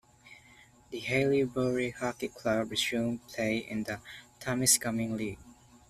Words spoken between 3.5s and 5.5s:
in the Temiscaming League.